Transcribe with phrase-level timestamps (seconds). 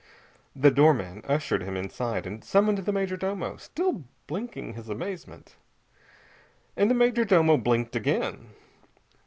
[0.55, 5.57] The doorman ushered him inside and summoned the major domo, still blinking his amazement.
[6.75, 8.49] And the major domo blinked again.